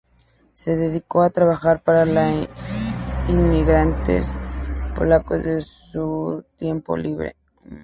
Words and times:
Se 0.53 0.75
dedicó 0.75 1.21
a 1.21 1.29
trabajar 1.29 1.83
para 1.83 2.07
los 2.07 2.49
inmigrantes 3.29 4.33
polacos 4.95 5.45
en 5.45 5.61
su 5.61 6.43
tiempo 6.55 6.97
libre. 6.97 7.35